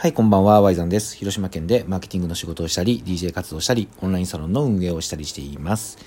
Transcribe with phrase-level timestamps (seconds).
[0.00, 1.16] はい、こんばんは、ワイザンです。
[1.16, 5.98] 広島県でマーケティングの仕事をしたり、DJ 活動したり、オンラインサロンの運営をしたりしています。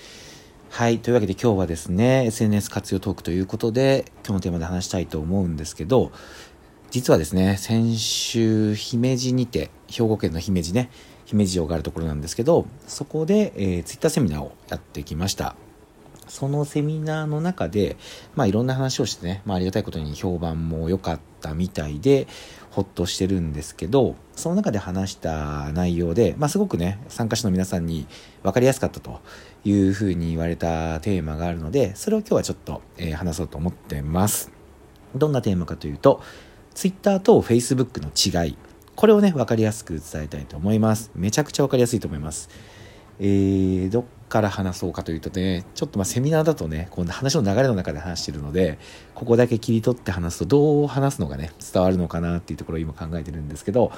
[0.69, 6.13] はい、というわけで今日はですね、SNS 活用トークということで、今日のテーマで話したいと思うんですけど、
[6.89, 10.89] 実はですね、先週、姫路にて、兵庫県の姫路ね、
[11.25, 15.57] 姫路城があるところなんですけど、そこで、えー、ツイッターセミナーをやってきました。
[16.27, 17.97] そのセミナーの中で、
[18.35, 22.27] まあいろんな話をしてね、まあありがたいことに評判も良かったみたいで、
[22.69, 28.07] ほっとしてるんですけど、その中で話した内容で、まあすごくね、参加者の皆さんに
[28.43, 29.19] 分かりやすかったと
[29.65, 34.51] いうふうに言われたテーマがあるので、それを今日はちょっと、えー、話そうと思ってます。
[35.15, 36.21] どんなテーマかというと、
[36.73, 38.57] Twitter と Facebook の違い。
[38.95, 41.11] これをね、分かりやすく伝えたいと思います。
[41.15, 42.49] めちゃくちゃ分かりやすいと思います。
[43.19, 48.79] えー、どっから話そうかというとね、ちょっとまセミナーだとね、この話の流れの中で話してるので、
[49.13, 53.91] ここだけ切り取って話すとどう話すのがね、伝わるのかなっていうところを今考えてるんですけど、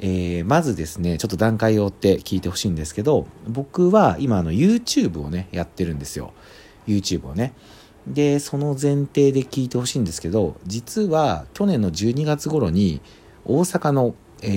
[0.00, 6.32] えー、まずですね、ちょっと段階を追って聞いてほしいんですけど、僕は今あの YouTube をね、やってるんですよ。
[6.88, 7.52] YouTube をね。
[8.08, 13.00] で、その前提で聞いてほしいんですけど、実は去年の12月頃に
[13.44, 14.48] 大阪の、え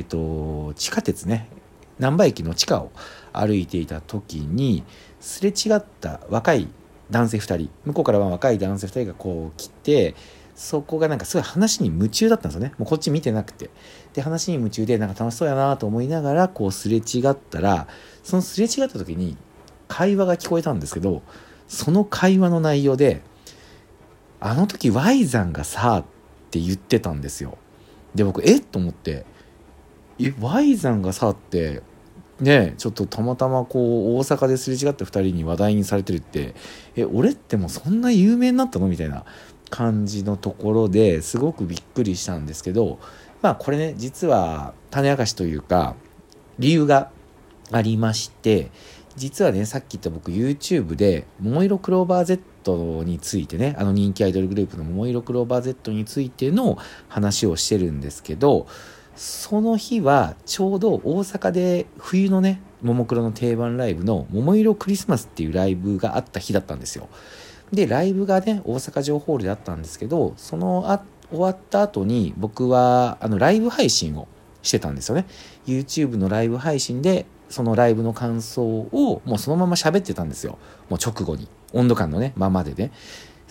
[0.00, 1.48] ーと、地下鉄ね、
[1.98, 2.90] 難波駅の地下を
[3.32, 4.84] 歩いていた時に
[5.20, 6.68] すれ違った若い
[7.10, 10.14] 男性2人向こうからは若い男性2人がこう来て
[10.54, 12.74] そこがなんかすごい話に夢中だったんですよね。
[12.78, 13.70] もうこっち見てなくて。
[14.12, 17.86] で話に夢中でなんか楽しそうやなと思いながらこうすれ違ったら
[18.22, 19.36] そのすれ違った時に
[19.88, 21.22] 会話が聞こえたんですけど
[21.68, 23.22] その会話の内容で
[24.40, 26.04] 「あの時 Y 山がさ」っ
[26.50, 27.56] て言ってたんですよ。
[28.14, 29.24] で僕えっと思って
[30.20, 31.82] 「え Y 山がさ」って
[32.40, 36.54] ねちょっとたまたまこう大阪ですれ違った2人に話題にされてるって
[36.96, 38.88] え俺ってもうそんな有名になったの？
[38.88, 39.24] みたいな
[39.70, 42.98] 感じのところですごくびっくりしたんですけど
[43.40, 45.94] まあこれね実は種明かしというか
[46.58, 47.10] 理由が
[47.70, 48.70] ありまして
[49.16, 56.78] 実はねさっき言った僕 YouTube で「桃色クローバー Z」についてねあの人気アイドルグループの「桃色クローバー Z」についての
[57.08, 58.66] 話をしてるんですけど
[59.16, 67.08] その日はちょうど大阪で冬のねももクロの定番ライブの「桃色クリスマス」っていうライブがあった日だったんですよ。
[67.72, 74.28] でライブがね大阪城ホールであったんですけどそのあ終わった後に僕はあのライブ配信を
[74.62, 75.26] してたんですよね。
[75.66, 80.58] YouTube のライブ配信でそのライブの感想をもうそのまま喋ってたんですよ。
[80.88, 81.48] もう直後に。
[81.74, 82.92] 温度感のねままでね。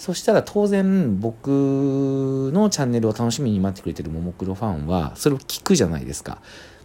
[0.01, 6.39] そしたら当然僕のチャンネルを楽しみに待ってくれてるももクロファンはそれを聞くじゃないですか。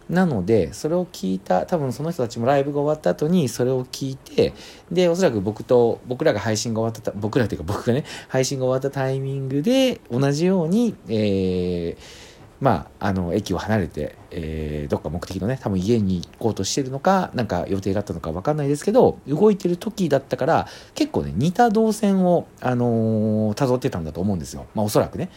[0.07, 4.53] なので、それを聞いた、多分その人たちもライブが終わった後にそれを聞いて、
[4.91, 12.26] で、おそらく僕と、僕らが配信が終わった、僕らというか僕がね、配信が終わったタイミングで同じように、えー、
[12.59, 24.65] まあ、あの、駅を離れて、えー、どっか目的のね、多分家に行こうとしてるのか、なんか予定があったのかわかんないですけど、動いてる時だったから、結構ね、似た動線を、あのー、辿ってたんだと思うんですよ。
[24.73, 25.29] まあ、おそらくね。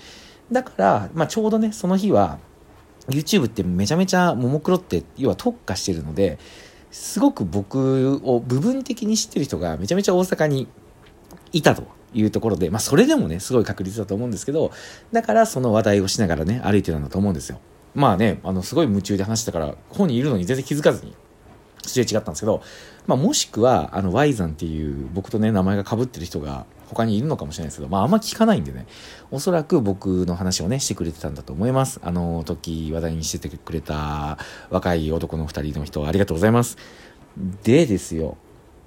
[0.50, 2.38] だから、まあ、ちょうどね、その日は、
[3.08, 6.38] YouTube ってめちゃめちゃももクロって、要は特化してるので、
[6.90, 10.68] すごく僕を部分的に知ってる人がめちゃめちゃ大阪に
[11.52, 14.72] いたというところで、まあそれでもね、すごい確率だと思うんですけど、
[15.12, 17.60] だからその話題をしながらね、歩いてたんだと思うんですよ。
[17.94, 21.14] まあね、あの、すごい夢中で話してたから、本にいるのに全然気づかずに、
[21.82, 22.62] すれ違ったんですけど、
[23.06, 28.86] まあもしくは、あの、Y さんっていう僕とね、名前が被ってる人が他にいるのかもしれないですけど、まああんま聞かないんでね、
[29.30, 32.00] おそらく僕の話をね、してくれてたんだと思います。
[32.02, 34.38] あの時話題にしててくれた
[34.70, 36.76] 若い男の二人の人ありがとうございます。
[37.62, 38.36] でですよ、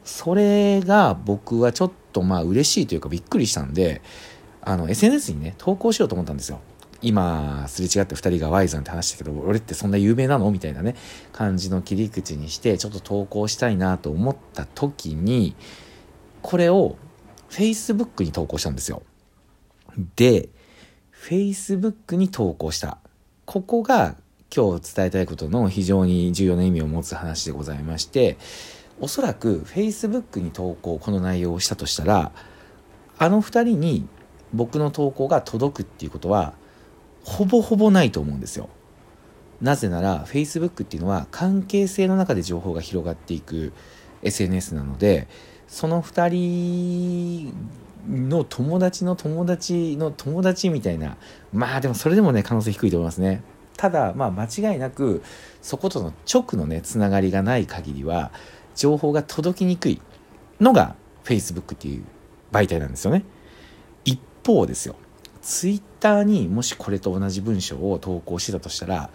[0.03, 4.01] それが僕はちょっとまあ嬉しいというかびっくりしたんで、
[4.61, 6.59] あの SNS にね、投稿しようと思ったんですよ。
[7.01, 10.95] 今、すれ違って2人が Y さんって話したけど、俺ってそんな有名なのみたいなね、
[11.33, 15.53] 感じの切り口にして、ちょっと投稿したいなと思った時に、
[16.41, 16.95] これを
[17.49, 19.03] Facebook に投稿したんですよ。
[20.15, 20.49] で、
[21.27, 22.99] Facebook に投稿した。
[23.45, 24.15] ここが
[24.55, 28.37] 今日伝えたいことの非常に重要な意味を持つ話でございまして、
[28.99, 32.31] おそらく Facebook に投稿この内容をしたとしたら
[33.17, 34.07] あの2人に
[34.53, 36.53] 僕の投稿が届くっていうことは
[37.23, 38.69] ほぼほぼないと思うんですよ。
[39.61, 43.71] なぜなら Facebook っていうのは関係性の中で情報が広がっていく
[44.21, 45.27] SNS なので
[45.67, 51.17] その2人の友達の友達の友達みたいな
[51.53, 53.41] まあでもそれでもね可能性低いと思いますね。
[53.77, 55.23] ただまあ間違いなく
[55.61, 58.31] そことの直のねつながりがない限りは
[58.75, 60.01] 情報が届きにくい
[60.59, 62.03] のが Facebook っていう
[62.51, 63.23] 媒体なんですよね。
[64.05, 64.95] 一方ですよ。
[65.41, 69.09] Twitter にもしこれと同じ文章を投稿してたとしたら、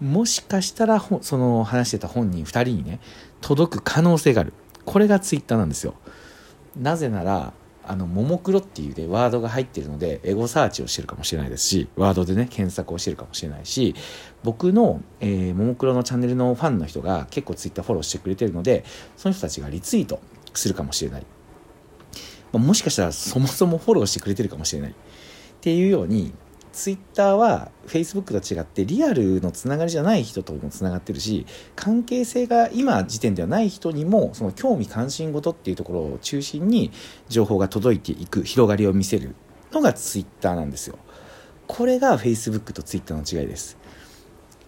[0.00, 3.00] もしかしたらその話してた本人2人にね
[3.40, 4.52] 届く可能性がある
[4.84, 5.94] これが Twitter なんですよ
[6.78, 7.52] なぜなら
[7.86, 13.94] あの、ももクロっていうね、ワードが入ってるので、エゴサーチをしてるかもしれないですし、ワードでね、検索をしてるかもしれないし、
[14.42, 18.84] 僕の、えー、ももクロのチャンネルのファンの人が結構ツイッターフォローしてくれてるので、
[19.16, 20.20] その人たちがリツイート
[20.54, 21.26] するかもしれない。
[22.52, 24.90] まあ、もしかしたらそもそもフォローしてくれてるかもしれない。
[24.90, 24.94] っ
[25.60, 26.32] ていうように、
[26.76, 36.92] ツイッターはフェイスブックと違ってリアルのつながりじゃない人ともつながってるし関係性が今時点ではない人にもその興味関心事っていうところを中心に
[37.30, 39.34] 情報が届いていく広がりを見せる
[39.72, 40.98] のがツイッターなんですよ。
[41.66, 43.78] これがフェイスブックとツイッターの違いです。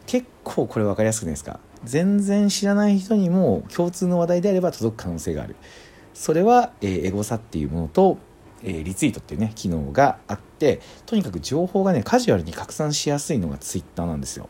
[0.07, 1.61] 結構これ分かりやすくないですか？
[1.85, 5.57] 全然知らない人にも共通の話題であれば届く可能性がある。
[6.15, 8.19] それは、エゴサっていうものと
[8.63, 14.49] え、リツイートっていうね機能があってとにかく情報がねカジュアルに拡散しやすいのがツイッターなんですよ。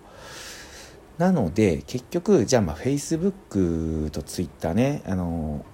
[1.19, 5.65] なので結局じゃあまあ Facebook と Twitter ねあの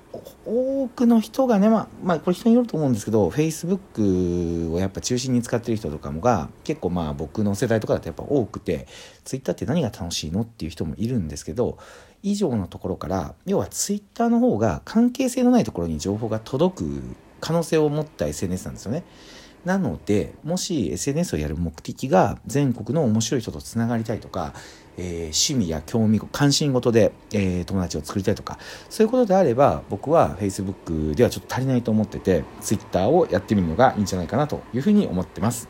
[0.47, 8.87] 多くの人がね、まあ、まあ、これ人によると思うんですけど Facebook をやっぱ中心に使ってる人とかもが結構まあ僕の世代とかだとやっぱ多くて
[9.25, 11.79] Twitter って何が楽しいのっていう人もいるんですけど
[12.23, 17.03] 以上のところから要は Twitter の方が関係性のないところに情報が届く
[17.41, 19.05] 可能性を持った SNS なんですよね。
[19.65, 24.53] なので、もし SNS をやる目的が全国の面白い人とつながりたいとか、
[24.97, 28.59] えー、趣味や興味、関心事で、えー、友達を作りたいとか、
[28.91, 35.69] そういうことであれば、僕は Facebook ではちょっと足りないと思ってて、Twitter をやってみるのがいいんじゃないかなというふうに思ってます。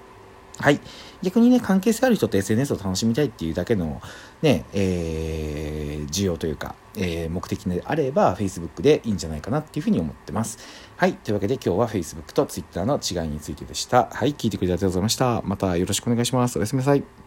[0.59, 0.81] はい。
[1.25, 4.01] 逆にね、関係性ある人と SNS を楽しみたいっていうだけの、
[4.43, 10.59] ね、えー、需要というか、えー、目的であれば、Facebook でいいんじゃないかなっていうふうに思ってます。
[10.97, 11.15] はい。
[11.15, 14.09] というわけで今日は Facebook と Twitter の違いについてでした。
[14.13, 14.35] はい。
[14.35, 15.43] 聞いてくれてありがとうございました。
[15.43, 16.59] またよろしくお願いします。
[16.59, 17.24] おやすみなさい。